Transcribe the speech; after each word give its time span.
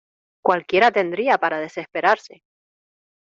¡cualquiera 0.43 0.89
tendría 0.89 1.37
para 1.37 1.59
desesperarse! 1.59 2.41